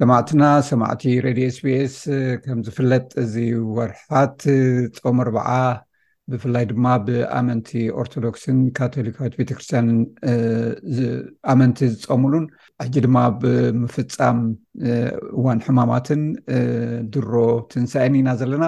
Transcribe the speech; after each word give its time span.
ሰማዕትና 0.00 0.42
ሰማዕቲ 0.68 1.04
ሬድዮ 1.26 1.44
ኤስኤስ 1.50 1.94
ከም 2.44 2.58
ዝፍለጥ 2.66 3.06
እዚ 3.22 3.34
ወርሓት 3.76 4.36
ፆም 5.04 5.18
ርበዓ 5.28 5.48
ብፍላይ 6.32 6.64
ድማ 6.72 6.86
ብኣመንቲ 7.06 7.70
ኦርቶዶክስን 8.02 8.58
ካቶሊካዊት 8.78 9.34
ቤተክርስትያንን 9.40 9.98
ኣመንቲ 11.54 11.80
ዝፀምሉን 11.94 12.44
እጂ 12.86 12.94
ድማ 13.06 13.16
ብምፍፃም 13.44 14.40
እዋን 15.38 15.62
ሕማማትን 15.68 16.24
ድሮ 17.14 17.32
ትንሳእን 17.72 18.18
ኢና 18.20 18.28
ዘለና 18.42 18.64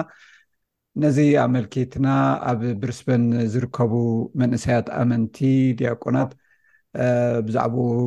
ነዚ 1.03 1.17
ኣመልኪትና 1.45 2.07
ኣብ 2.51 2.61
ብርስበን 2.81 3.23
ዝርከቡ 3.53 3.93
መንእሰያት 4.41 4.87
ኣመንቲ 5.01 5.37
ድያቆናት 5.79 6.31
ብዛዕባኡ 7.47 7.97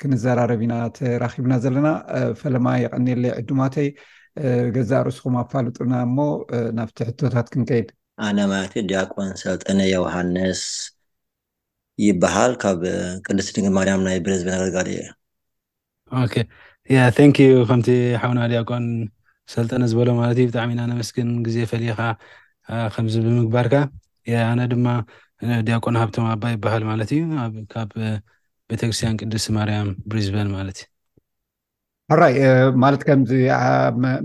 ክንዘራረብና 0.00 0.74
ተራኪብና 0.96 1.52
ዘለና 1.64 1.88
ፈለማ 2.40 2.66
የቀኒለይ 2.84 3.32
ዕድማተይ 3.40 3.88
ገዛ 4.76 4.92
ርእስኩም 5.06 5.34
ኣፋልጡና 5.42 5.92
እሞ 6.06 6.16
ናብቲ 6.78 6.98
ሕቶታት 7.10 7.46
ክንከይድ 7.52 7.88
ኣነ 8.26 8.38
ማለት 8.52 8.74
ድያቆን 8.90 9.30
ሰልጠነ 9.42 9.78
ዮውሃንስ 9.94 10.62
ይበሃል 12.06 12.52
ካብ 12.62 12.80
ቅዱስ 13.26 13.48
ድግ 13.56 13.66
ማርያም 13.78 14.00
ናይ 14.08 14.18
ብርዝቤን 14.26 14.54
ኣገልጋዴ 14.58 14.88
እዩ 14.98 15.06
ንኪ 17.30 17.38
ዩ 17.52 17.54
ከምቲ 17.70 17.88
ሓዉና 18.20 18.40
ዲያቆን 18.52 18.86
ሰልጠነ 19.54 19.82
ዝበሎ 19.92 20.08
ማለት 20.20 20.36
እዩ 20.40 20.46
ብጣዕሚ 20.50 20.70
ና 20.78 20.82
ነምስግን 20.90 21.28
ግዜ 21.46 21.56
ፈልየካ 21.70 22.00
ከምዚ 22.94 23.14
ብምግባርካ 23.24 23.74
ኣነ 24.50 24.60
ድማ 24.72 24.86
ድያቆና 25.66 25.96
ሃብቶም 26.02 26.26
ኣባ 26.32 26.42
ይበሃል 26.54 26.82
ማለት 26.90 27.08
እዩ 27.16 27.22
ካብ 27.72 27.90
ቤተክርስትያን 28.70 29.16
ቅዱስ 29.20 29.44
ማርያም 29.56 29.88
ብሪዝቤን 30.10 30.50
ማለት 30.56 30.78
እዩ 30.82 30.86
ኣራይ 32.14 32.36
ማለት 32.84 33.02
ከምዚ 33.08 33.32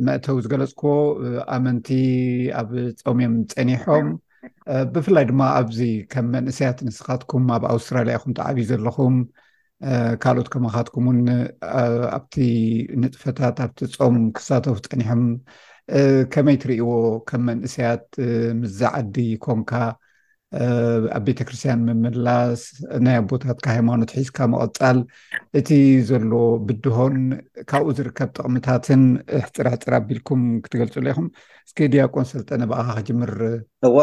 መእተው 0.05 0.37
ዝገለፅክዎ 0.43 0.91
ኣመንቲ 1.55 1.89
ኣብ 2.61 2.69
ፆምዮም 3.07 3.35
ፀኒሖም 3.53 4.07
ብፍላይ 4.93 5.25
ድማ 5.31 5.41
ኣብዚ 5.59 5.79
ከም 6.13 6.25
መንእሰያት 6.35 6.79
ንስካትኩም 6.87 7.45
ኣብ 7.55 7.63
ኣውስትራልያ 7.73 8.15
ኩም 8.23 8.33
ተዓብዩ 8.39 8.65
ዘለኩም 8.71 9.15
ካልኦት 10.23 10.47
ከመካትኩም 10.53 11.05
ውን 11.09 11.19
ኣብቲ 12.15 12.35
ንጥፈታት 13.01 13.57
ኣብቲ 13.65 13.79
ፆም 13.99 14.15
ክሳተፉ 14.37 14.75
ፀኒሖም 14.91 15.23
ከመይ 16.33 16.57
ትሪእዎ 16.63 16.89
ከም 17.29 17.41
መንእሰያት 17.49 18.05
ምዝዓዲ 18.61 19.15
ኮንካ 19.45 19.71
ኣብ 21.15 21.23
ቤተክርስትያን 21.27 21.79
ምምላስ 21.85 22.61
ናይ 23.05 23.15
ኣቦታትካብ 23.21 23.71
ሃይማኖት 23.75 24.09
ሒዝካ 24.17 24.37
መቀፃል 24.53 24.97
እቲ 25.59 25.69
ዘሎ 26.09 26.31
ብድሆን 26.67 27.15
ካብኡ 27.69 27.89
ዝርከብ 27.97 28.29
ጥቅምታትን 28.37 29.03
ሕፅራሕፅር 29.45 29.93
ኣቢልኩም 29.99 30.41
ክትገልፅሎይኹም 30.65 31.27
እስ 31.67 31.73
ድያቆን 31.95 32.29
ሰልጠነ 32.33 32.61
ብኣካ 32.71 32.89
ክጅምር 32.99 33.33
እዋ 33.89 33.97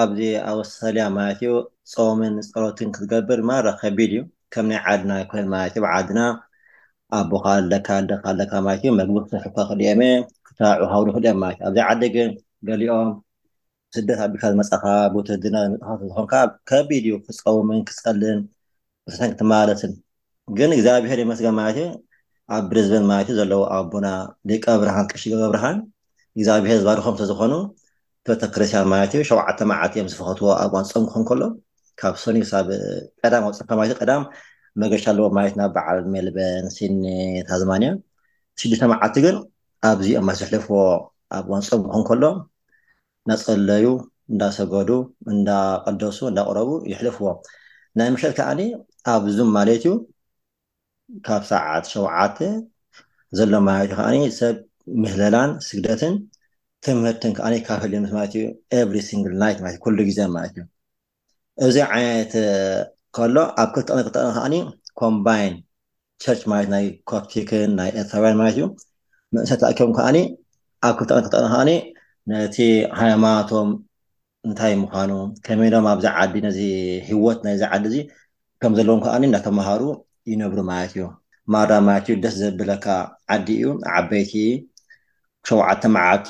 ኣብዚ 0.00 0.20
ኣወሰልያ 0.50 1.06
ማለት 1.18 1.40
እዩ 1.46 1.54
ፆምን 1.94 2.36
ፀሎትን 2.52 2.92
ክትገብር 2.96 3.42
ማረ 3.50 3.68
ከቢድ 3.82 4.12
እዩ 4.16 4.22
ከም 4.54 4.66
ናይ 4.70 4.78
ዓድና 4.90 5.12
ኮይኑ 5.30 5.46
ማለት 5.54 5.74
ዩ 5.78 5.80
ብዓድና 5.84 6.20
ኣቦካደካደካለካ 7.18 8.52
ማለትዩ 8.66 8.90
መግቢ 9.00 9.16
ክስርሕካ 9.24 9.56
ክልኦም 9.70 10.22
ክተባዕ 10.46 10.82
ሃው 10.92 11.02
ክልዮም 11.16 11.38
ማለት 11.42 11.58
እዩ 11.58 11.66
ኣብዚ 11.68 11.78
ዓዲ 11.88 12.02
ግን 12.16 12.30
ገሊኦም 12.68 13.08
ስደት 13.96 14.20
ኣቢልካ 14.24 14.44
ዝመፃካ 14.52 14.84
ብትህድና 15.14 15.56
ዝመ 15.66 15.74
ዝኮን 16.08 16.26
ከ 16.32 16.34
ከቢድ 16.70 17.04
እዩ 17.08 17.14
ክፀውምን 17.26 17.78
ክፀልን 17.90 18.38
ንተንትማለትን 19.12 19.92
ግን 20.58 20.70
እግዚኣብሄር 20.76 21.20
መስገም 21.32 21.56
ማለት 21.60 21.78
ዩ 21.82 21.86
ኣብ 22.56 22.64
ብሪዝበን 22.70 23.04
ማለትዩ 23.12 23.34
ዘለዎ 23.40 23.62
ኣቦና 23.76 24.08
ደቀ 24.50 24.64
ብርሃን 24.82 25.08
ቅሺገቢ 25.12 25.42
ብርሃን 25.52 25.76
እግዚኣብሄር 26.36 26.78
ዝባርኩም 26.82 27.16
ተዝኮኑ 27.22 27.54
ተወተ 28.26 28.42
ክርስትያን 28.54 28.86
ማለት 28.92 29.10
ዩ 29.18 29.20
ሸዓተ 29.30 29.58
መዓት 29.72 29.92
እዮም 29.96 30.08
ዝፈኸትዎ 30.12 30.48
ኣዝፀጉኩን 30.62 31.24
ከሎ 31.30 31.42
ካብ 32.00 32.14
ሶኒ 32.22 32.38
ሳብ 32.50 32.66
ቀዳም 33.22 33.44
ኣብፅፈ 33.48 33.68
ማለት 33.80 33.96
ቀዳም 34.02 34.22
መገሻ 34.82 35.04
ኣለዎ 35.12 35.24
ማለት 35.36 35.54
ናብ 35.60 35.70
በዓል 35.76 35.98
ሜልበን 36.12 36.64
ሲኒ 36.74 37.02
ታዝማኒያ 37.48 37.90
ሽተመዓልቲ 38.60 39.16
ግን 39.24 39.36
ኣብዚኦምማ 39.90 40.30
ዝሕልፍዎ 40.40 40.76
ኣብ 41.38 41.46
ዋንፅም 41.54 41.80
ምኩን 41.86 42.02
ከሎ 42.08 42.24
እዳፀለዩ 43.28 43.86
እንዳሰገዱ 44.32 44.90
እንዳቀደሱ 45.32 46.18
እንዳቅረቡ 46.30 46.70
ይሕልፍዎ 46.92 47.26
ናይ 47.98 48.08
ምሸት 48.14 48.32
ከዓኒ 48.38 48.60
ኣብዙም 49.14 49.50
ማለት 49.58 49.76
እዩ 49.84 49.90
ካብ 51.26 51.42
ሰዓት 51.52 51.84
ሸውዓተ 51.92 52.38
ዘሎ 53.38 53.52
ማለት 53.68 53.90
እ 53.92 53.96
ከዓኒ 53.98 54.16
ሰብ 54.40 54.56
ምህለላን 55.02 55.50
ስግደትን 55.68 56.14
ትምህርትን 56.86 57.32
ከዓኒ 57.38 57.54
ካብ 57.68 57.78
ፈል 57.84 57.92
ምስ 58.04 58.12
ማለትእዩ 58.18 58.46
ኤቨሪ 58.80 58.98
ስንግል 59.10 59.32
ናት 59.42 59.56
እ 59.70 59.78
ኩሉ 59.84 59.98
ግዜ 60.08 60.18
ማለት 60.36 60.54
እዩ 60.58 60.64
እዚ 61.66 61.76
ዓይነት 61.94 62.32
ከሎ 63.16 63.36
ኣብ 63.60 63.68
ክልተቅን 63.74 64.02
ክልተቅኒ 64.06 64.32
ከዓኒ 64.36 64.54
ኮምባይን 64.98 65.54
ቸርች 66.22 66.42
ማለት 66.50 66.68
ናይ 66.74 66.84
ኮፕቴክን 67.10 67.70
ናይ 67.78 67.88
ኤርትራውያን 68.00 68.36
ማለት 68.40 68.54
እዩ 68.56 68.64
መንሰይ 69.34 69.58
ተኣኪቦም 69.62 69.92
ከዓኒ 69.96 70.16
ኣብ 70.88 70.94
ክልተቅነክጥቅን 70.98 71.42
ከዓኒ 71.54 71.70
ነቲ 72.32 72.56
ሃይማኖቶም 73.00 73.68
እንታይ 74.48 74.74
ምዃኑ 74.82 75.10
ከመይ 75.48 75.70
ዶም 75.74 75.86
ኣብዚ 75.92 76.06
ዓዲ 76.20 76.34
ነዚ 76.46 76.58
ሂወት 77.08 77.38
ናይዚዓዲ 77.46 77.84
እዚ 77.90 77.96
ከም 78.60 78.72
ዘለዎም 78.78 79.00
ከዓኒ 79.06 79.22
እናተምሃሩ 79.30 79.82
ይነብሩ 80.32 80.58
ማለት 80.70 80.92
እዩ 80.96 81.04
ማራ 81.54 81.70
ማለት 81.88 82.06
እዩ 82.10 82.16
ደስ 82.26 82.36
ዘብለካ 82.44 82.86
ዓዲ 83.36 83.46
እዩ 83.60 83.66
ዓበይቲ 83.96 84.32
ሸውዓተ 85.48 85.82
መዓልቲ 85.96 86.28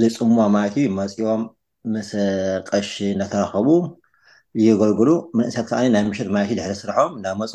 ዘይፅምሞ 0.00 0.38
ማለት 0.58 0.74
እዩ 0.82 0.88
መፂኦም 1.00 1.42
ምስ 1.94 2.10
ቀሺ 2.68 2.92
እናተረከቡ 3.14 3.68
እየገልግሉ 4.58 5.08
መንእስያት 5.38 5.66
ከዓኒ 5.70 5.86
ናይ 5.94 6.02
ምሸት 6.10 6.28
ማለት 6.34 6.48
ድሕደ 6.58 6.72
ስርሖቦም 6.80 7.12
እዳመፁ 7.18 7.52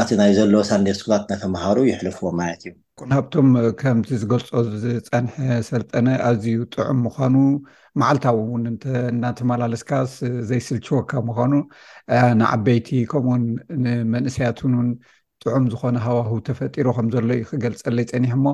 ኣቲ 0.00 0.10
ናይ 0.20 0.30
ዘሎ 0.36 0.54
ሳንዴ 0.68 0.86
ስኩላት 0.98 1.22
እናተመሃሩ 1.26 1.76
ይሕልፍዎም 1.90 2.34
ማነት 2.40 2.62
እዩ 2.66 2.72
ካብቶም 3.10 3.48
ከምቲ 3.80 4.08
ዝገልፆ 4.22 4.48
ዝፀንሐ 4.82 5.36
ሰልጠነ 5.68 6.06
ኣዝዩ 6.28 6.56
ጥዑም 6.74 6.98
ምኳኑ 7.06 7.34
ማዓልታዊ 8.00 8.38
እውን 8.46 8.64
እናተ 9.12 9.38
መላለስካስ 9.52 10.12
ዘይስልችወካ 10.50 11.10
ምኳኑ 11.28 11.52
ንዓበይቲ 12.40 12.88
ከምኡውን 13.12 13.44
ንመንእስያትን 13.84 14.74
ን 14.88 14.90
ጥዑም 15.44 15.64
ዝኮነ 15.72 15.96
ሃዋህ 16.06 16.30
ተፈጢሮ 16.48 16.88
ከምዘሎ 16.98 17.26
ዩክገልፀለይ 17.42 18.06
ፀኒሕ 18.12 18.32
እሞ 18.38 18.46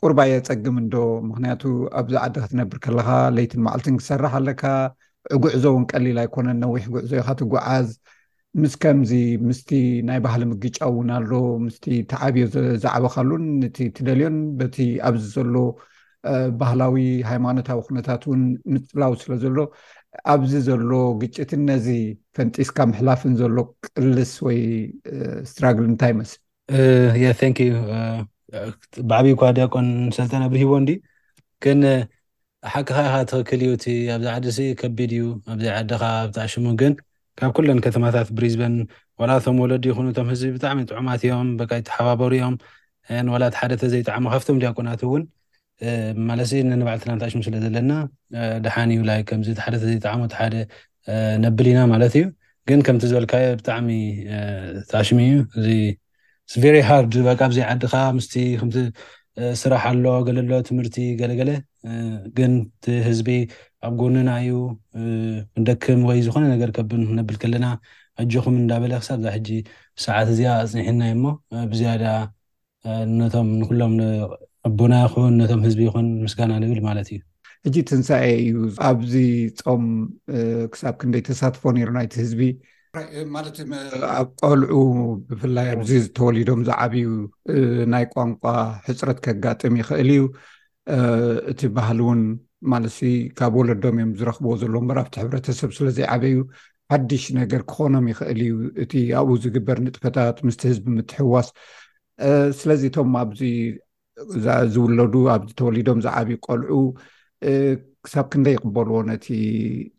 ቁርባ 0.00 0.20
የፀግም 0.32 0.76
እንዶ 0.82 0.94
ምክንያቱ 1.30 1.62
ኣብዚ 2.00 2.14
ዓደ 2.24 2.34
ክትነብር 2.44 2.78
ከለካ 2.84 3.08
ለይቲን 3.36 3.64
መዓልትን 3.66 3.98
ክሰራሕ 4.00 4.32
ኣለካ 4.40 4.62
ዕጉዕዞ 5.36 5.64
እውን 5.72 5.84
ቀሊል 5.92 6.16
ኣይኮነን 6.22 6.58
ነዊሕ 6.64 6.84
ጉዕዞ 6.94 7.10
ኢ 7.20 7.22
ካት 7.28 7.40
ጉዓዝ 7.52 7.88
ምስ 8.60 8.72
ከምዚ 8.82 9.12
ምስቲ 9.48 9.70
ናይ 10.08 10.18
ባህሊ 10.24 10.42
ምግጫ 10.50 10.76
እውን 10.90 11.08
ኣሎ 11.18 11.30
ምስ 11.64 11.76
ተዓብዮ 12.10 12.44
ዝዕበካሉን 12.82 13.44
ነትደልዮን 13.62 14.36
በቲ 14.58 14.76
ኣብዚ 15.08 15.24
ዘሎ 15.36 15.54
ባህላዊ 16.60 16.96
ሃይማኖታዊ 17.30 17.78
ኩነታት 17.86 18.22
እውን 18.28 18.42
ምፅላው 18.72 19.12
ስለ 19.22 19.32
ዘሎ 19.44 19.56
ኣብዚ 20.32 20.52
ዘሎ 20.68 20.90
ግጭትን 21.22 21.62
ነዚ 21.70 21.86
ፈንጢስካ 22.36 22.78
ምሕላፍን 22.90 23.32
ዘሎ 23.40 23.56
ቅልስ 23.94 24.32
ወይ 24.46 24.60
እስትራግል 25.46 25.86
እንታይ 25.92 26.12
ይመስል 26.14 26.40
ን 27.52 28.26
ባዕቢ 29.10 29.28
ኳ 29.40 29.42
ዳያቆን 29.56 29.86
ሰልተ 30.16 30.32
ነብሪሂቦ 30.44 30.72
ሓቂ 32.70 32.80
ካ 32.88 33.00
ካ 33.12 33.14
ትክክል 33.30 33.60
እዩ 33.64 33.72
እ 33.92 34.26
ኣብዚ 34.34 34.58
ዓዲ 34.64 34.66
ከቢድ 34.80 35.12
እዩ 35.14 35.22
ኣብዘይ 35.52 35.70
ዓድካ 35.78 36.02
ብትዕሽሙ 36.30 36.64
ግን 36.80 36.92
ካብ 37.38 37.50
ኩለን 37.56 37.78
ከተማታት 37.84 38.28
ብሪዝበን 38.36 38.74
ዋላቶም 39.20 39.56
ወለዲ 39.62 39.84
ይኮኑቶም 39.90 40.26
ህዝቢ 40.32 40.50
ብጣዕሚ 40.56 40.78
ጥዑማት 40.90 41.22
እዮም 41.26 41.48
በይቲሓበርዮምላቲ 41.60 43.52
ሓደተ 43.60 43.82
ዘይጣዕሞ 43.94 44.24
ካብቶም 44.34 44.58
ድያቁናት 44.62 45.00
እውን 45.06 45.22
ማለ 46.28 46.40
ነንባዓልትና 46.70 47.14
ትሽሙ 47.24 47.40
ስለዘለና 47.48 47.90
ድሓንዩዚሓደዘጣደ 48.66 50.54
ነብል 51.44 51.68
ኢና 51.72 51.80
ማለትእዩ 51.94 52.24
ግን 52.70 52.80
ከምቲ 52.88 53.02
ዝበልካየ 53.12 53.46
ብጣዕሚ 53.60 53.88
ተሽ 54.92 55.08
እዩ 55.22 55.42
እ 56.68 56.72
ር 56.90 57.06
ዘይ 57.58 57.64
ዓድካስ 57.72 58.28
ስራሕ 59.60 59.82
ኣሎ 59.90 60.06
ገለሎ 60.28 60.50
ትምህርቲ 60.68 60.96
ገለገለ 61.20 61.50
ግን 62.38 62.52
እቲ 62.78 62.86
ህዝቢ 63.06 63.28
ኣብ 63.86 63.94
ጎንና 64.00 64.30
እዩ 64.42 64.54
ንደክም 65.60 66.00
ወይ 66.08 66.18
ዝኮነ 66.26 66.44
ነገር 66.54 66.70
ከብን 66.76 67.02
ክነብል 67.10 67.36
ከለና 67.42 67.66
ኣጂኩም 68.22 68.56
እዳበላ 68.62 68.94
ክሳብ 69.02 69.16
እዛ 69.22 69.28
ሕጂ 69.36 69.48
ሰዓት 70.04 70.28
እዚኣ 70.32 70.50
ኣፅኒሕናይ 70.64 71.10
እሞ 71.16 71.24
ብዝያዳ 71.70 72.04
ነቶም 73.20 73.48
ንኩሎም 73.60 73.94
ዕቦና 74.68 74.94
ይኹን 75.04 75.32
ነቶም 75.40 75.62
ህዝቢ 75.66 75.80
ይኹን 75.88 76.06
ምስጋና 76.24 76.52
ንብል 76.64 76.80
ማለት 76.88 77.08
እዩ 77.14 77.18
ሕጂ 77.66 77.76
ትንሳኤ 77.90 78.26
እዩ 78.42 78.54
ኣብዚ 78.90 79.14
ፆም 79.62 79.84
ክሳብ 80.72 80.94
ክንደይ 81.00 81.22
ተሳትፎ 81.30 81.64
ነይሩ 81.76 81.90
ናይቲ 81.98 82.12
ህዝቢ 82.22 82.42
ማለት 83.34 83.56
ኣብ 84.16 84.26
ቆልዑ 84.46 84.72
ብፍላይ 85.28 85.66
ኣብዚ 85.74 85.90
ዝተወሊዶም 86.04 86.60
ዝዓብዩ 86.68 87.04
ናይ 87.92 88.04
ቋንቋ 88.14 88.42
ሕፅረት 88.86 89.18
ከጋጥም 89.24 89.74
ይኽእል 89.80 90.08
እዩ 90.14 90.20
እቲ 91.52 91.60
ባህሊ 91.76 91.98
እውን 92.04 92.20
ማለት 92.72 92.96
ካብ 93.38 93.52
ወለዶም 93.60 93.96
እዮም 94.00 94.10
ዝረክብዎ 94.18 94.52
ዘሎ 94.62 94.74
በርብቲ 94.88 95.14
ሕብረተሰብ 95.22 95.70
ስለዘይዓበዩ 95.78 96.36
ሓዱሽ 96.94 97.24
ነገር 97.40 97.62
ክኾኖም 97.70 98.04
ይኽእል 98.12 98.40
እዩ 98.46 98.52
እቲ 98.84 98.92
ኣብኡ 99.20 99.34
ዝግበር 99.44 99.78
ንጥፈታት 99.86 100.36
ምስቲ 100.48 100.62
ህዝቢ 100.72 100.86
ምትሕዋስ 100.96 101.48
ስለዚቶም 102.60 103.12
ኣብዚ 103.22 103.40
ዝውለዱ 104.74 105.14
ኣብ 105.36 105.42
ተወሊዶም 105.60 105.98
ዝዓብዩ 106.08 106.36
ቆልዑ 106.48 106.74
ክሳብ 108.06 108.26
ክንደይ 108.32 108.54
ይቅበልዎ 108.56 108.96
ነቲ 109.10 109.26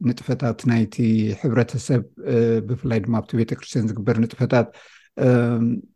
ንጥፈታት 0.08 0.60
ናይቲ 0.70 0.96
ሕብረተሰብ 1.42 2.02
ብፍላይ 2.68 3.00
ድማ 3.06 3.14
ኣብቲ 3.20 3.32
ቤተክርስትያን 3.40 3.88
ዝግበር 3.92 4.16
ንጥፈታት 4.24 4.68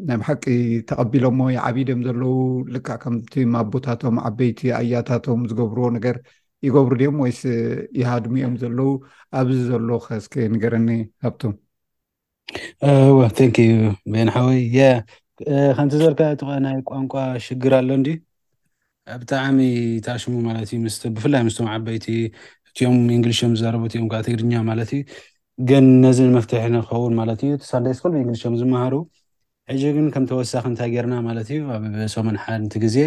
ናይብ 0.07 0.21
ሓቂ 0.27 0.45
ተቐቢሎምሞይ 0.89 1.56
ዓቢዶም 1.68 2.01
ዘለው 2.07 2.36
ልካዕ 2.74 2.98
ከምቲማቦታቶም 3.04 4.18
ዓበይቲ 4.30 4.59
ኣያታቶም 4.80 5.42
ዝገብርዎ 5.51 5.88
ነገር 5.98 6.18
ይገብሩ 6.65 6.94
ድኦም 7.01 7.18
ወይስ 7.24 7.42
ይሃድሙእኦም 8.01 8.56
ዘለው 8.63 8.92
ኣብዚ 9.39 9.57
ዘሎ 9.71 9.89
ከስኪ 10.06 10.36
ንገረኒ 10.53 10.89
ሃብቶም 11.25 11.56
ዋንዩ 13.19 13.57
ሜንሓወይ 14.13 14.63
ከንቲ 15.77 15.94
ዝበልካ 16.03 16.51
ናይ 16.68 16.77
ቋንቋ 16.92 17.13
ሽግር 17.45 17.74
ኣሎንድ 17.81 18.07
ብጣዕሚ 19.21 19.59
ታኣሽሙ 20.06 20.33
ማለት 20.48 20.69
እዩ 20.75 20.80
ብፍላይ 21.15 21.42
ምስቶም 21.48 21.68
ዓበይቲ 21.74 22.07
እቲኦም 22.69 22.98
እንግሊሽም 23.18 23.51
ዝዛረብትኦም 23.59 24.07
ከዓ 24.12 24.19
ትግድኛ 24.27 24.54
ማለት 24.69 24.89
እዩ 24.98 25.01
ግን 25.69 25.86
ነዚ 26.06 26.19
መፍትሒ 26.38 26.65
ንኸውን 26.75 27.13
ማለት 27.19 27.39
እዩ 27.45 27.54
ሳደይ 27.69 27.94
ዝክል 27.98 28.13
እንግሊሽም 28.21 28.56
ዝምሃሩ 28.62 28.95
ሕጂ 29.69 29.83
ግን 29.95 30.06
ከም 30.15 30.25
ተወሳኪ 30.31 30.65
እንታይ 30.71 30.89
ጌርና 30.95 31.13
ማለት 31.27 31.48
እዩ 31.54 31.62
ኣብ 31.75 31.83
ሶሙን 32.15 32.36
ሓድ 32.44 32.59
ንት 32.65 32.74
ግዜ 32.83 32.98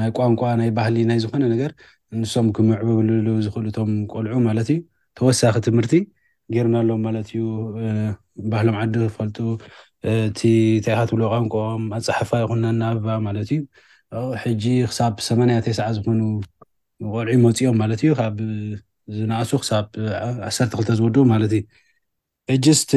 ናይ 0.00 0.10
ቋንቋ 0.18 0.42
ናይ 0.60 0.70
ባህሊ 0.78 0.96
ናይ 1.10 1.18
ዝኮነ 1.24 1.42
ነገር 1.54 1.72
ንሶም 2.20 2.46
ክምዕብብሉ 2.56 3.28
ዝኽእሉእቶም 3.46 3.90
ቆልዑ 4.12 4.34
ማለት 4.48 4.68
እዩ 4.74 4.78
ተወሳኪ 5.18 5.56
ትምህርቲ 5.66 5.94
ጌርናኣሎም 6.54 7.00
ማለት 7.08 7.28
እዩ 7.34 7.42
ባህሎም 8.52 8.76
ዓዲ 8.82 8.94
ክፈልጡ 9.10 9.38
እቲ 10.12 10.40
ታይካትብሎ 10.86 11.22
ቋንቋኦም 11.32 11.84
ኣፀሓፋ 11.98 12.30
ይኩና 12.44 12.64
እናኣብባ 12.74 13.08
ማለት 13.26 13.44
እዩ 13.54 13.60
ሕጂ 14.44 14.64
ክሳብ 14.90 15.14
8ያ 15.28 15.56
ተስ 15.66 15.78
ዝኮኑ 15.96 16.20
ቆልዒ 17.14 17.32
መፅኦም 17.46 17.76
ማለት 17.82 18.00
እዩ 18.04 18.12
ካብ 18.20 18.36
ዝነእሱ 19.16 19.50
ክሳብ 19.62 19.86
ዓሰርተ 20.48 20.72
ክልተ 20.78 20.90
ዝወድቡ 20.98 21.22
ማለት 21.32 21.52
እዩ 21.58 21.62
እጅስቲ 22.54 22.90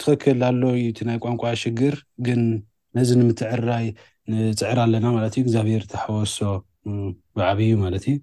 ትክክል 0.00 0.40
ኣሎ 0.48 0.62
ዩ 0.82 0.86
ቲ 0.98 1.06
ናይ 1.08 1.18
ቋንቋ 1.24 1.42
ሽግር 1.62 1.94
ግን 2.26 2.40
ነዚ 2.96 3.08
ንምትዕርራይ 3.20 3.86
ንፅዕር 4.32 4.78
ኣለና 4.84 5.06
ማለት 5.16 5.34
እዩ 5.36 5.42
እግዚኣብሔር 5.44 5.84
ተሓወሶ 5.92 6.38
ብዕብእዩ 7.36 7.72
ማለት 7.84 8.04
እዩ 8.12 8.16
ይ 8.16 8.18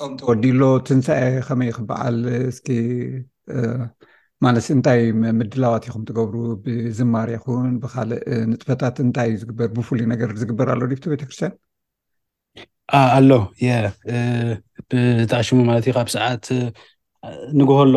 ፆም 0.00 0.12
ተወዲሎ 0.20 0.62
ትንሳ 0.88 1.06
ከመይ 1.46 1.70
ክበዓል 1.78 2.18
እስኪ 2.50 2.68
ማለት 4.44 4.64
እንታይ 4.74 5.00
ምድላዋት 5.40 5.84
ኢኩም 5.88 6.02
ትገብሩ 6.08 6.34
ብዝማር 6.64 7.28
ይኹን 7.34 7.68
ብካልእ 7.82 8.20
ንጥፈታት 8.50 8.96
እንታይ 9.04 9.28
እዩ 9.34 9.38
ዝግበር 9.42 9.68
ብፍሉይ 9.76 10.04
ነገር 10.12 10.30
ዝግበር 10.40 10.68
ኣሎ 10.74 10.82
ድብቲ 10.90 11.04
ቤተክርስትያን 11.12 11.52
ኣሎ 13.16 13.30
ብተዕሽሙ 14.90 15.58
ማለት 15.70 15.84
እዩ 15.86 15.94
ካብ 15.98 16.08
ሰዓት 16.16 16.44
ንግሆ 17.60 17.78
ኣሎ 17.84 17.94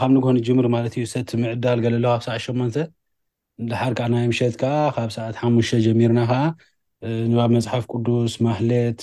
ካብ 0.00 0.10
ንግሆን 0.16 0.36
ጅምር 0.48 0.66
ማለት 0.76 0.94
እዩ 0.98 1.04
ሰቲ 1.14 1.30
ምዕዳል 1.42 1.78
ገለ 1.84 1.94
ኣሎ 2.00 2.04
ካብ 2.14 2.22
ሰዓት 2.28 2.42
ሸመንተ 2.48 2.76
ድሓር 3.70 3.92
ከዓ 4.00 4.06
ናይ 4.14 4.26
ምሸት 4.32 4.54
ከዓ 4.62 4.74
ካብ 4.96 5.10
ሰዓት 5.18 5.36
ሓሙሽተ 5.42 5.78
ጀሚርና 5.86 6.20
ከዓ 6.32 6.42
ንባብ 7.30 7.50
መፅሓፍ 7.56 7.84
ቅዱስ 7.92 8.34
ማህሌት 8.46 9.00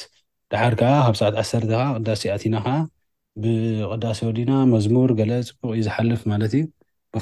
ድሓር 0.54 0.74
ከዓ 0.82 0.92
ካብ 1.08 1.16
ሰዓት 1.22 1.36
ዓሰተ 1.42 1.64
ከዓ 1.74 1.82
ቅዳሲኣቲና 1.98 2.56
ከዓ 2.68 2.76
ብቅዳሲ 3.44 4.20
ወዲና 4.30 4.52
መዝሙር 4.74 5.10
ገለ 5.20 5.32
ፅቡቅ 5.48 5.72
እዩ 5.78 5.82
ዝሓልፍ 5.88 6.22
ማለት 6.32 6.52
እዩ 6.58 6.62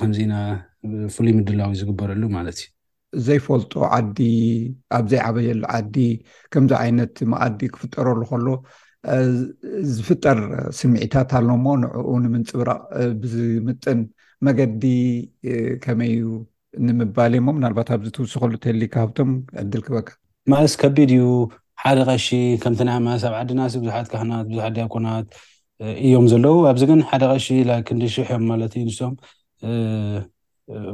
ከምዚኢና 0.02 0.36
ፍሉይ 1.16 1.34
ምድለዋዊ 1.38 1.74
ዝግበረሉ 1.82 2.22
ማለት 2.38 2.58
እዩ 2.62 2.70
ዘይፈልጦ 3.26 3.74
ዓዲ 3.98 4.18
ኣብ 4.98 5.06
ዘይዓበየሉ 5.12 5.62
ዓዲ 5.78 5.96
ከምዚ 6.54 6.72
ዓይነት 6.84 7.16
መኣዲ 7.32 7.60
ክፍጠረሉ 7.74 8.22
ከሎ 8.32 8.48
ዝፍጠር 9.96 10.40
ስምዒታት 10.78 11.32
ኣሎሞ 11.40 11.66
ንዕኡ 11.84 12.10
ንምንፅብራቅ 12.26 12.82
ብዝምጥን 13.22 14.00
መገዲ 14.48 14.84
ከመዩ 15.84 16.22
ንምባል 16.88 17.34
ሞ 17.46 17.58
ናልባት 17.64 17.90
ኣብዚ 17.96 18.08
ትውስከሉ 18.18 18.52
እተሊካብቶም 18.60 19.32
ዕድል 19.62 19.82
ክበካ 19.88 20.08
ማለስ 20.54 20.74
ከቢድ 20.82 21.12
እዩ 21.18 21.28
ሓደ 21.84 22.00
ቀሺ 22.10 22.28
ከምቲና 22.64 22.90
ማለስ 23.08 23.24
ኣብ 23.30 23.36
ዓድና 23.42 23.62
ቡዙሓት 23.82 24.08
ካህናት 24.14 24.46
ብዙሓት 24.52 24.74
ድያ 24.78 24.86
ኮናት 24.96 25.28
እዮም 26.08 26.26
ዘለው 26.34 26.56
ኣብዚ 26.72 26.84
ግን 26.92 27.00
ሓደ 27.12 27.24
ቀሺ 27.34 27.48
ክንዲሽሕ 27.90 28.28
እዮም 28.34 28.46
ማለት 28.54 28.74
እዩ 28.80 28.84
ንስም 28.90 29.14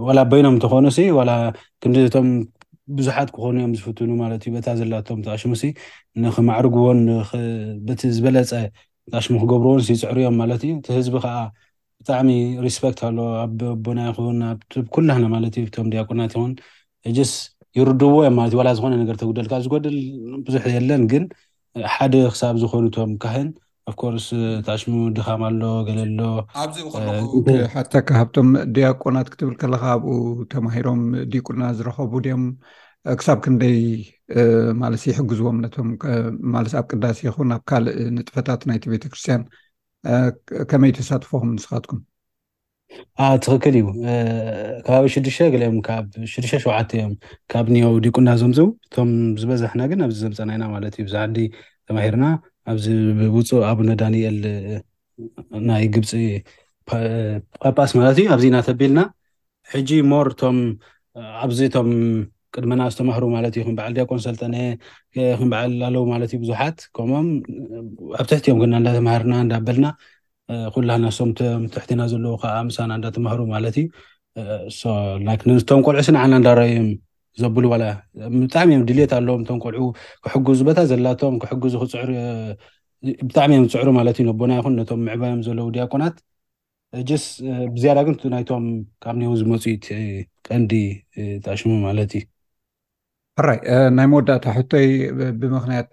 ዋላ 0.08 0.20
በይኖም 0.32 0.56
እትኮኑ 0.60 0.86
ሲ 0.98 1.00
ዋላ 1.18 1.32
ክንዲቶም 1.84 2.28
ቡዙሓት 2.98 3.30
ክኮኑ 3.36 3.56
ዮም 3.64 3.74
ዝፍትኑ 3.80 4.10
ማለት 4.22 4.42
እዩ 4.46 4.52
በታ 4.56 4.70
ዘላቶም 4.80 5.20
ተኣሽሙ 5.26 5.52
ንክማዕርግዎን 6.24 7.00
በቲ 7.88 8.02
ዝበለፀ 8.16 8.52
ተኣሽሙ 9.12 9.36
ክገብርዎን 9.44 9.82
ፅዕሩ 10.04 10.18
እዮም 10.24 10.36
ማለት 10.42 10.62
እዩ 10.68 10.74
እቲ 10.80 10.88
ህዝቢ 10.98 11.16
ከዓ 11.26 11.36
ብጣዕሚ 12.02 12.30
ሪስፖክት 12.66 13.00
ኣለዎ 13.10 13.26
ኣኣቦና 13.44 14.00
ይኹውን 14.10 14.38
ኩናና 14.96 15.24
ማለት 15.36 15.54
ዩ 15.62 15.64
ቶም 15.76 15.88
ድያቁናት 15.94 16.34
ይኹን 16.38 16.54
እጅስ 17.12 17.32
ይርድብዎ 17.80 18.18
ዮም 18.28 18.36
ማለት 18.40 18.52
እዩ 18.56 18.60
ዋላ 18.62 18.70
ዝኮነ 18.80 18.94
ነገር 19.04 19.18
ተጉደልካ 19.22 19.54
ዝገድል 19.66 19.98
ብዙሕ 20.46 20.64
ዘለን 20.76 21.04
ግን 21.14 21.26
ሓደ 21.96 22.14
ክሳብ 22.34 22.56
ዝኮኑ 22.64 22.86
ቶም 22.98 23.12
ካህን 23.24 23.48
ኣፍ 23.90 23.96
ኮርስ 24.02 24.26
ተኣሽሙ 24.66 24.94
ድካም 25.18 25.42
ኣሎ 25.48 25.62
ገለ 25.88 26.00
ሎኣዚ 26.18 26.76
uh, 26.84 27.68
ሓተካ 27.74 28.04
ካብቶም 28.18 28.50
ድያቆናት 28.76 29.28
ክትብል 29.34 29.56
ከለካ 29.62 29.84
ኣብኡ 29.96 30.12
ተማሂሮም 30.54 31.02
ዲቁና 31.34 31.62
ዝረከቡ 31.78 32.12
ድኦም 32.26 32.44
uh, 33.08 33.16
ክሳብ 33.20 33.40
ክንደይ 33.46 33.78
uh, 33.86 34.70
ማለሰ 34.82 35.04
ይሕግዝዎም 35.12 35.58
ነቶም 35.66 35.90
ማለ 36.56 36.66
ኣብ 36.82 36.86
ቅዳሴ 36.92 37.20
ይኹን 37.28 37.52
ኣብ 37.56 37.62
ካልእ 37.72 37.96
ንጥፈታት 38.18 38.62
ናይቲ 38.72 38.84
ቤተክርስትያን 38.94 39.44
ከመይ 40.72 40.92
ተሳትፎኩም 41.00 41.50
ንስኻትኩም 41.58 42.02
ትክክል 43.46 43.74
እዩ 43.80 43.88
ከባቢ 44.86 45.06
ሽዱሽተ 45.16 45.48
ገሊዮም 45.54 45.78
ካብ 45.88 46.06
ሽዱሽተ 46.34 46.54
ሸውዓተ 46.64 46.92
እዮም 47.00 47.12
ካብ 47.52 47.66
ኒው 47.76 47.92
ዲቁና 48.06 48.30
ዞምዝው 48.42 48.68
እቶም 48.88 49.10
ዝበዛሕና 49.42 49.82
ግን 49.92 50.00
ኣብዚ 50.06 50.18
ዘምፀናኢና 50.26 50.64
ማለት 50.76 50.94
እዩ 50.98 51.04
ብዛዓዲ 51.10 51.38
ተማሂርና 51.90 52.26
ኣብዚ 52.72 52.86
ብውፁእ 53.34 53.64
ኣቡነ 53.72 53.90
ዳኒኤል 54.02 54.38
ናይ 55.70 55.84
ግብፂ 55.96 56.12
ጳጳስ 57.64 57.92
ማለት 58.00 58.18
እዩ 58.22 58.28
ኣብዚና 58.36 58.56
ተቢልና 58.68 59.00
ሕጂ 59.74 59.90
ሞር 60.12 60.28
እቶም 60.34 60.58
ኣብዚቶም 61.46 61.90
ቅድመና 62.56 62.82
ዝተማህሩ 62.94 63.24
ማለት 63.36 63.54
እዩ 63.56 63.62
ክም 63.68 63.74
በዓል 63.80 63.92
ድ 63.98 64.06
ቆንሰልጠነ 64.12 64.56
ክምበዓል 65.40 65.74
ኣለው 65.88 66.04
ማለት 66.14 66.30
እዩ 66.34 66.40
ብዙሓት 66.44 66.78
ከምም 66.98 67.28
ኣብ 68.20 68.26
ትሕት 68.30 68.46
እዮም 68.48 68.60
ክና 68.64 68.74
እዳተማሃርና 68.84 69.34
እዳበልና 69.46 69.88
ኩላሃልና 70.76 71.10
ሶምም 71.18 71.62
ትሕትና 71.76 72.02
ዘለው 72.14 72.34
ከዓ 72.44 72.56
ምሳና 72.70 72.92
እዳተማሃሩ 73.02 73.42
ማለት 73.56 73.78
እዩ 73.84 73.88
ንምስቶም 75.50 75.84
ቆልዑ 75.88 76.02
ስን 76.08 76.18
ዓልና 76.24 76.38
እዳረብዮም 76.44 76.90
ዘብሉ 77.42 77.66
ብጣዕሚ 78.42 78.70
እዮም 78.76 78.84
ድሌት 78.90 79.12
ኣለዎም 79.18 79.42
እቶም 79.44 79.60
ቆልዑ 79.66 79.82
ክሕግዙ 80.24 80.60
ቦታ 80.68 80.80
ዘላቶም 80.92 81.36
ክሕዙ 81.44 81.74
ብጣዕሚ 83.30 83.52
እዮም 83.58 83.68
ፅዕሩ 83.76 83.88
ማለት 84.00 84.16
እዩ 84.24 84.30
ቦና 84.40 84.52
ይኹን 84.60 84.74
ነቶም 84.80 85.02
ምዕባዮም 85.10 85.42
ዘለው 85.48 85.68
ድያቆናት 85.78 86.18
ስ 87.22 87.26
ብዝያዳ 87.74 88.00
ግን 88.06 88.16
ናይቶም 88.34 88.64
ካብ 89.04 89.16
ኒሀው 89.22 89.34
ዝመፁኢት 89.42 89.86
ቀንዲ 90.48 90.72
ተኣሽሙ 91.46 91.72
ማለት 91.88 92.12
እዩ 92.20 92.24
ራይ 93.48 93.60
ናይ 93.98 94.08
መወዳእታ 94.12 94.46
ሕቶይ 94.58 94.88
ብምክንያት 95.42 95.92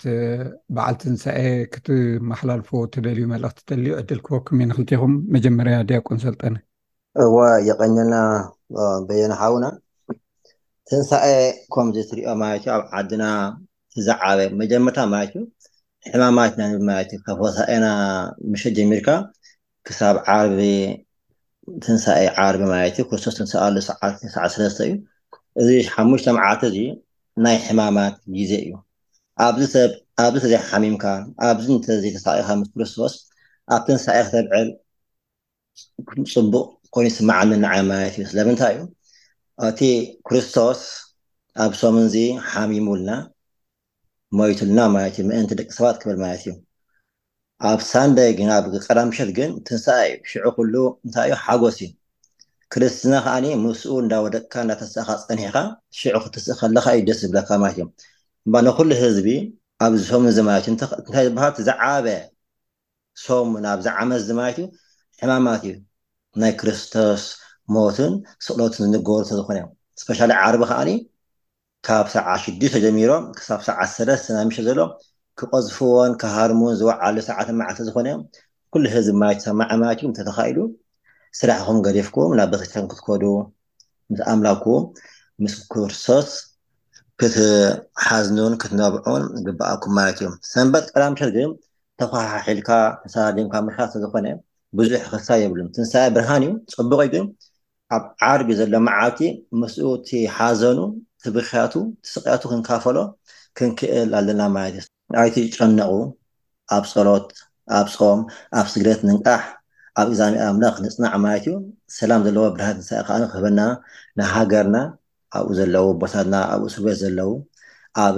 በዓልቲንሳኤ 0.77 1.43
ክትማሓላልፎ 1.75 2.71
ትደልዩ 2.95 3.25
መልእክቲ 3.35 3.61
ተልዩ 3.71 3.93
ዕድል 4.01 4.21
ክወኩ 4.29 4.47
ንክልትይኩም 4.71 5.13
መጀመርያ 5.37 5.77
ድያቆን 5.91 6.23
ሰልጠኒ 6.27 6.57
እዋ 7.27 7.37
የቀኘልና 7.69 8.17
በየና 9.09 9.33
ሓዉና 9.43 9.67
ትንሳኤ 10.91 11.29
ከምዚ 11.75 11.97
እትሪኦ 12.03 12.29
ማለት 12.41 12.61
እዩ 12.63 12.69
ኣብ 12.75 12.83
ዓድና 12.99 13.25
ትዛዓበ 13.93 14.39
መጀመርታ 14.61 14.99
ማለት 15.13 15.33
እዩ 15.39 15.43
ሕማማት 16.13 16.53
ና 16.59 16.63
ንብ 16.73 16.83
ማለት 16.89 17.09
እዩ 17.15 17.19
ካብ 17.27 17.39
ወሳኤና 17.45 17.87
ምሸት 18.51 18.75
ጀሚርካ 18.79 19.09
ክሳብ 19.87 20.17
ዓርቢ 20.35 20.61
ትንሳኤ 21.85 22.23
ዓርቢ 22.45 22.61
ማለት 22.73 22.95
እዩ 22.99 23.05
ክርስቶስ 23.11 23.37
ንሳሉ 23.45 23.75
ሳዓሳዓ 23.89 24.45
ሰለስተ 24.57 24.79
እዩ 24.87 24.91
እዚ 25.61 25.69
ሓሙሽተ 25.95 26.27
መዓልቲ 26.39 26.65
እዚ 26.71 26.79
ናይ 27.47 27.57
ሕማማት 27.67 28.15
ግዜ 28.39 28.53
እዩ 28.67 28.73
ኣብዚ 29.45 29.63
ተዘይ 30.43 30.59
ሓሚምካ 30.71 31.05
ኣብዚ 31.47 31.67
እንተዘይተሳቂካ 31.79 32.49
ምስ 32.61 32.69
ክርስቶስ 32.75 33.15
ኣብ 33.75 33.81
ትንሳኤ 33.87 34.21
ተብዕል 34.33 34.69
ፅቡቅ 36.35 36.67
ኮይኑ 36.95 37.07
ስማዓንን 37.19 37.61
ንዓነ 37.65 37.79
ማለት 37.93 38.15
እዩ 38.19 38.25
ስለምንታይ 38.33 38.75
እዩ 38.77 38.83
እቲ 39.67 39.81
ክርስቶስ 40.29 40.81
ኣብ 41.65 41.73
ሶም 41.81 41.95
እዚ 42.05 42.15
ሓሚምብልና 42.53 43.11
ሞይቱልና 44.39 44.81
ማለት 44.95 45.15
እዩ 45.19 45.23
መእንቲ 45.29 45.51
ደቂ 45.61 45.69
ሰባት 45.77 45.97
ክብል 46.03 46.17
ማለት 46.23 46.41
እዩ 46.45 46.53
ኣብ 47.71 47.81
ሳንደይ 47.91 48.31
ግን 48.39 48.49
ኣብ 48.57 48.65
ቀዳምሸት 48.87 49.31
ግን 49.39 49.51
ትንሳ 49.67 49.87
እዩ 50.09 50.15
ሽዑ 50.31 50.45
ኩሉ 50.57 50.75
እንታይ 51.05 51.25
እዩ 51.33 51.39
ሓጎስ 51.45 51.77
እዩ 51.85 51.89
ክርስትና 52.73 53.15
ከዓኒ 53.25 53.47
ምስኡ 53.63 53.93
እንዳወደቅካ 54.05 54.53
እዳተሳእካ 54.67 55.09
ፀኒሕካ 55.27 55.57
ሽዑ 56.01 56.15
ክትስእ 56.25 56.57
ከለካ 56.61 56.87
እዩ 56.97 57.01
ደስ 57.09 57.19
ዝብለካ 57.25 57.51
ማለት 57.63 57.77
እዩ 57.79 57.85
እ 58.57 58.63
ንኩሉ 58.69 58.91
ህዝቢ 59.03 59.29
ኣብዝሶሙ 59.89 60.23
ዚ 60.37 60.39
ማለት 60.51 60.65
እዩ 60.69 60.73
ንታይ 60.77 61.25
ዝበሃቲ 61.29 61.57
ዝዓበ 61.71 62.07
ሶሙ 63.25 63.49
ናብዝዓመ 63.67 64.11
ዚ 64.29 64.31
ማለት 64.43 64.57
እዩ 64.63 64.67
ሕማማት 65.23 65.63
እዩ 65.71 65.75
ናይ 66.43 66.53
ክርስቶስ 66.61 67.23
ሞትን 67.75 68.13
ስቅሎትን 68.47 68.81
ዝንገበሩ 68.85 69.21
ስዝኮነ 69.31 69.57
እዮም 69.59 69.71
እስፐሻለ 69.99 70.31
ዓርቢ 70.45 70.63
ከዓኒ 70.71 70.91
ካብ 71.87 72.07
ሰዓት 72.15 72.41
ሽዱሽተጀሚሮም 72.45 73.25
ክሳብ 73.39 73.61
ሰዓ 73.69 73.79
ሰለስተ 73.97 74.27
ናይ 74.37 74.45
ምሽተ 74.49 74.63
ዘሎ 74.69 74.81
ክቆፅፍዎን 75.39 76.13
ክሃርሙን 76.21 76.73
ዝዋዓሉ 76.81 77.17
ሰዓት 77.29 77.49
ማዓልተ 77.59 77.81
ዝኮነ 77.89 78.07
ዮም 78.13 78.23
ኩሉ 78.73 78.85
ህዝቢ 78.95 79.15
ማለት 79.23 79.39
ሰማዕማለት 79.47 80.01
ተተካኢሉ 80.19 80.59
ስራሕኩም 81.39 81.79
ገዲፍኩም 81.87 82.31
ናብ 82.39 82.51
በተን 82.63 82.85
ክትከዱ 82.91 83.23
ምስ 84.13 84.21
ኣምላኩም 84.33 84.83
ምስ 85.45 85.55
ክርስቶስ 85.73 86.29
ክትሓዝኑን 87.21 88.55
ክትነብዑን 88.63 89.25
ግበኣኩም 89.47 89.93
ማለት 89.99 90.19
እዮ 90.23 90.29
ሰንበት 90.53 90.87
ቀዳምሸት 90.95 91.31
ግን 91.37 91.51
ተካሓሒልካ 92.01 92.71
ተሳዳድምካ 93.03 93.55
ምካ 93.67 93.79
ስለዝኮነ 93.93 94.27
ብዙሕ 94.79 95.03
ክሳ 95.13 95.29
የብሉ 95.43 95.61
ትንሳ 95.77 95.93
ብርሃን 96.15 96.43
እዩ 96.47 96.55
ፅቡቅ 96.77 96.99
እዩግን 97.05 97.27
ኣብ 97.95 98.05
ዓርቢ 98.31 98.49
ዘሎማ 98.61 98.87
ዓብቲ 99.03 99.19
ምስኡ 99.61 99.87
እቲሓዘኑ 99.99 100.79
ትብክያቱ 101.25 101.75
ትስቅያቱ 102.05 102.43
ክንካፈሎ 102.51 102.97
ክንክእል 103.57 104.11
ኣለና 104.19 104.41
ማለት 104.57 104.77
እዩ 104.81 104.87
ናይቲ 105.15 105.37
ጨነቁ 105.57 105.93
ኣብ 106.77 106.85
ፀሎት 106.93 107.27
ኣብ 107.79 107.87
ፆም 107.97 108.21
ኣብ 108.59 108.67
ስግረት 108.73 109.01
ንንቃሕ 109.09 109.43
ኣብ 110.01 110.07
እግዛሚ 110.11 110.35
ኣምላኽ 110.47 110.77
ንፅናዕ 110.85 111.15
ማለት 111.25 111.45
እዩ 111.51 111.55
ሰላም 111.99 112.21
ዘለዎ 112.27 112.45
ብርሃት 112.55 112.77
ንሳኢ 112.81 113.01
ከዓ 113.09 113.15
ክህበና 113.33 113.61
ናይሃገርና 114.21 114.77
ኣብኡ 115.37 115.51
ዘለው 115.59 115.87
ቦታትና 116.01 116.35
ኣብኡ 116.55 116.67
ስቤት 116.75 116.99
ዘለው 117.05 117.31
ኣብ 118.05 118.17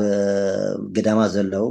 ግዳማት 0.97 1.31
ዘለው 1.37 1.67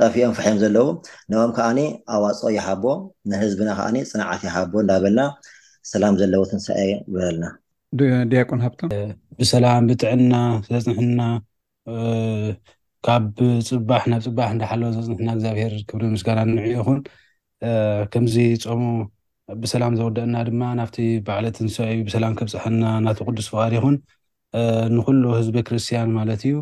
ጠፊኦም 0.00 0.34
ፍሒም 0.38 0.56
ዘለው 0.62 0.88
ንኦም 1.30 1.50
ከዓኒ 1.56 1.78
ኣዋፅ 2.14 2.40
ይሃቦ 2.56 2.84
ንህዝብና 3.30 3.68
ከዓ 3.78 3.86
ፅናዓት 4.10 4.42
ይሃቦ 4.48 4.72
እናበልና 4.84 5.20
ሰላም 5.92 6.14
ዘለዎ 6.20 6.40
ትንሳ 6.50 6.66
በልና 7.14 7.44
ድያቁን 8.30 8.60
ሃብቶም 8.64 8.88
ብሰላም 9.40 9.84
ብጥዕና 9.88 10.34
ዝፅንሕና 10.70 11.22
ካብ 13.06 13.26
ፅባ 13.68 13.90
ናብ 14.12 14.22
ፅባሕ 14.26 14.50
እዳሓለወ 14.56 14.88
ዘፅንሕና 15.08 15.30
እግዚኣብሄር 15.36 15.74
ክብሪ 15.90 16.02
ምስጋና 16.14 16.40
ንዕ 16.56 16.64
ይኹን 16.72 16.98
ከምዚ 18.12 18.34
ፀሙ 18.64 18.82
ብሰላም 19.62 19.94
ዘውደእና 20.00 20.36
ድማ 20.48 20.62
ናብቲ 20.80 20.96
በዕለት 21.26 21.58
ንሰ 21.66 21.76
ብሰላም 22.08 22.32
ከብፅሓና 22.40 22.82
ናተ 23.06 23.20
ቅዱስ 23.28 23.48
ፍቃሪ 23.52 23.72
ይኹን 23.80 23.96
ንኩሉ 24.96 25.22
ህዝቢ 25.38 25.56
ክርስትያን 25.68 26.10
ማለት 26.18 26.42
እዩ 26.48 26.54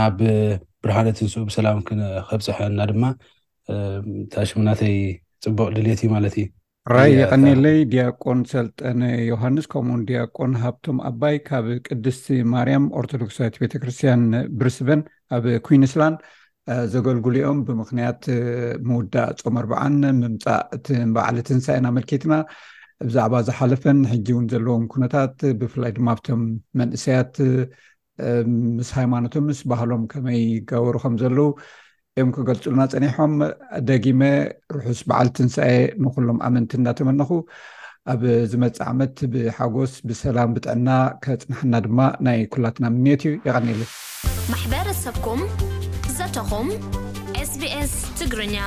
ናብ 0.00 0.18
ብርሃነትንስኡ 0.84 1.42
ብሰላም 1.50 1.78
ከብፅሓና 2.28 2.78
ድማ 2.92 3.04
ታሽሙናተይ 4.34 4.96
ፅቡቅ 5.46 5.70
ድሌት 5.78 6.02
እዩ 6.04 6.10
ማለት 6.16 6.36
እዩ 6.42 6.46
ራይ 6.92 7.12
ይቀኒለይ 7.18 7.76
ዲያቆን 7.92 8.40
ሰልጠነ 8.50 9.02
ዮሃንስ 9.28 9.66
ከምኡውን 9.72 10.00
ዲያቆን 10.08 10.50
ሃብቶም 10.62 10.96
ኣባይ 11.08 11.36
ካብ 11.46 11.66
ቅድስ 11.88 12.18
ማርያም 12.54 12.84
ኦርቶዶክስዊት 13.00 13.54
ቤተክርስትያን 13.62 14.24
ብርስበን 14.60 15.00
ኣብ 15.36 15.44
ኩንስላንድ 15.68 16.18
ዘገልግሉኦም 16.94 17.60
ብምክንያት 17.68 18.20
ምውዳእ 18.88 19.32
ፆም 19.46 19.56
ኣርበዓን 19.60 19.96
ምምፃእ 20.20 20.60
እትንበዓል 20.76 21.38
ትህንሳኢና 21.48 21.86
መልኪትና 21.98 22.36
ብዛዕባ 23.06 23.34
ዝሓለፈን 23.48 24.00
ሕጂ 24.12 24.28
እውን 24.34 24.44
ዘለዎም 24.54 24.84
ኩነታት 24.94 25.36
ብፍላይ 25.62 25.94
ድማ 26.00 26.10
ብቶም 26.18 26.42
መንእሰያት 26.82 27.34
ምስ 28.78 28.90
ሃይማኖቶም 29.00 29.46
ምስ 29.52 29.62
ባህሎም 29.72 30.04
ከመይ 30.12 30.38
ይገበሩ 30.56 30.94
ከም 31.06 31.16
ዘለዉ 31.24 31.42
እዮም 32.18 32.28
ክገልፅሉና 32.34 32.82
ፀኒሖም 32.92 33.32
ደጊመ 33.88 34.20
ርሑስ 34.76 35.00
በዓል 35.08 35.28
ትንሳኤ 35.36 35.72
ንኩሎም 36.02 36.38
ኣመንቲ 36.46 36.72
እንዳተመነኹ 36.78 37.30
ኣብ 38.12 38.20
ዝመፅእ 38.52 38.84
ዓመት 38.92 39.16
ብሓጎስ 39.32 39.92
ብሰላም 40.10 40.54
ብጥዕና 40.56 40.88
ከፅንሕና 41.24 41.74
ድማ 41.86 42.00
ናይ 42.28 42.38
ኩላትና 42.56 42.86
ምንት 43.04 43.24
እዩ 43.26 43.32
ይቐኒለ 43.48 43.82
ማሕበረሰብኩም 44.52 45.42
ዘተኹም 46.18 46.70
ስ 47.50 47.52
ቢስ 47.62 47.94
ትግርኛ 48.20 48.58